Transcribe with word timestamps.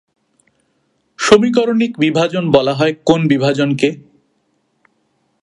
সমীকরনিক 1.19 1.91
বিভাজন 1.99 2.43
বলা 2.51 2.73
হয় 2.73 2.93
কোন 3.05 3.27
বিভাজন 3.27 3.69
কে? 3.75 3.89